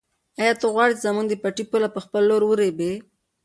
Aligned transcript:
آیا 0.41 0.53
ته 0.59 0.65
غواړې 0.73 0.93
چې 0.97 1.03
زموږ 1.05 1.25
د 1.29 1.33
پټي 1.43 1.63
پوله 1.69 1.87
په 1.95 1.99
خپل 2.05 2.21
لور 2.29 2.43
ورېبې؟ 2.45 2.91